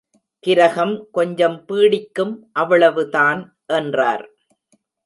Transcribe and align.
கிரகம் 0.43 0.95
கொஞ்சம் 1.11 1.57
பீடிக்கும் 1.67 2.33
அவ்வளவு 2.53 3.09
தான்! 3.09 3.41
என்றார். 3.73 4.25